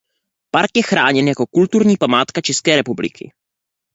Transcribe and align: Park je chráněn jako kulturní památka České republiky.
Park 0.51 0.71
je 0.75 0.81
chráněn 0.83 1.27
jako 1.27 1.45
kulturní 1.47 1.97
památka 1.97 2.41
České 2.41 2.75
republiky. 2.75 3.33